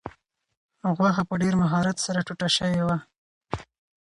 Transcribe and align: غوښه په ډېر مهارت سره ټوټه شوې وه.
غوښه 0.95 1.23
په 1.29 1.33
ډېر 1.41 1.53
مهارت 1.61 1.97
سره 2.05 2.19
ټوټه 2.27 2.49
شوې 2.57 2.81
وه. 2.87 2.97